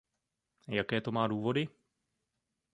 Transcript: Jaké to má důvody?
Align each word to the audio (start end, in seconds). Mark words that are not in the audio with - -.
Jaké 0.67 1.01
to 1.01 1.11
má 1.11 1.27
důvody? 1.27 1.67